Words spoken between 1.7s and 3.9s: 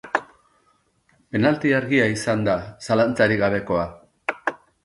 argia izan da, zalantzarik gabekoa.